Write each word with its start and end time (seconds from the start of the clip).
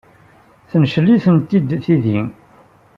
Tencel-itent-id 0.69 1.61
tidi. 1.83 2.21